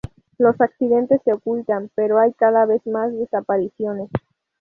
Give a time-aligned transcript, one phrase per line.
[0.39, 4.09] Los accidentes se ocultan, pero hay cada vez más desapariciones.